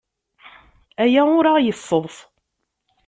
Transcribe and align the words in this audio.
Aya 1.03 1.21
ur 1.37 1.45
aɣ-yesseḍs. 1.47 2.17